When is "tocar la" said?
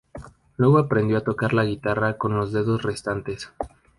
1.23-1.63